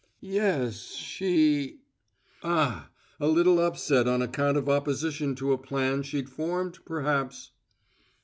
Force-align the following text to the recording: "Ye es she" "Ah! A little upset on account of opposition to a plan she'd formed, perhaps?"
"Ye 0.19 0.39
es 0.39 0.95
she" 0.95 1.77
"Ah! 2.43 2.89
A 3.19 3.27
little 3.27 3.59
upset 3.59 4.07
on 4.07 4.23
account 4.23 4.57
of 4.57 4.67
opposition 4.67 5.35
to 5.35 5.53
a 5.53 5.59
plan 5.59 6.01
she'd 6.01 6.27
formed, 6.27 6.79
perhaps?" 6.85 7.51